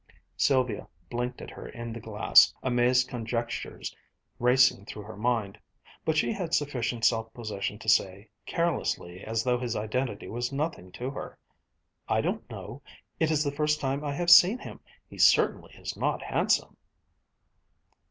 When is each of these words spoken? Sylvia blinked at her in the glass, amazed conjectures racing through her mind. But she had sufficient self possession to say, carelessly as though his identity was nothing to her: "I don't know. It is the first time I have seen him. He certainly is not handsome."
Sylvia 0.35 0.87
blinked 1.11 1.43
at 1.43 1.51
her 1.51 1.69
in 1.69 1.93
the 1.93 1.99
glass, 1.99 2.51
amazed 2.63 3.07
conjectures 3.07 3.95
racing 4.39 4.83
through 4.85 5.03
her 5.03 5.15
mind. 5.15 5.59
But 6.03 6.17
she 6.17 6.33
had 6.33 6.55
sufficient 6.55 7.05
self 7.05 7.31
possession 7.35 7.77
to 7.77 7.87
say, 7.87 8.27
carelessly 8.47 9.23
as 9.23 9.43
though 9.43 9.59
his 9.59 9.75
identity 9.75 10.27
was 10.27 10.51
nothing 10.51 10.91
to 10.93 11.11
her: 11.11 11.37
"I 12.07 12.19
don't 12.19 12.49
know. 12.49 12.81
It 13.19 13.29
is 13.29 13.43
the 13.43 13.51
first 13.51 13.79
time 13.79 14.03
I 14.03 14.13
have 14.15 14.31
seen 14.31 14.57
him. 14.57 14.79
He 15.07 15.19
certainly 15.19 15.75
is 15.75 15.95
not 15.95 16.23
handsome." 16.23 16.77